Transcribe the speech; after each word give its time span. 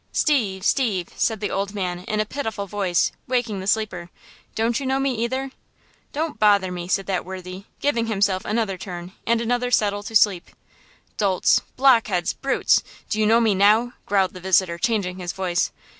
"Steve! 0.11 0.65
Steve!" 0.65 1.09
said 1.15 1.39
the 1.41 1.51
old 1.51 1.75
man, 1.75 1.99
in 2.05 2.19
a 2.19 2.25
pitiful 2.25 2.65
voice, 2.65 3.11
waking 3.27 3.59
the 3.59 3.67
sleeper. 3.67 4.09
"Don't 4.55 4.79
you 4.79 4.85
know 4.87 4.99
me, 4.99 5.13
either?" 5.13 5.51
"Don't 6.11 6.39
bother 6.39 6.71
me," 6.71 6.87
said 6.87 7.05
that 7.05 7.23
worthy, 7.23 7.65
giving 7.79 8.07
himself 8.07 8.43
another 8.43 8.79
turn 8.79 9.11
and 9.27 9.39
another 9.41 9.69
settle 9.69 10.01
to 10.01 10.15
sleep. 10.15 10.49
"Dolts! 11.17 11.59
blockheads! 11.75 12.33
brutes! 12.33 12.81
Do 13.11 13.19
you 13.19 13.27
know 13.27 13.39
me 13.39 13.53
now?" 13.53 13.93
growled 14.07 14.33
the 14.33 14.41
visitor, 14.41 14.79
changing 14.79 15.19
his 15.19 15.33
voice. 15.33 15.71